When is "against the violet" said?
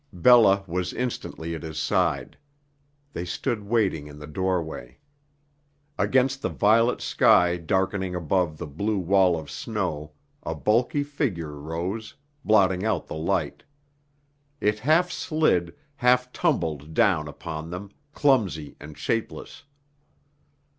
5.95-7.01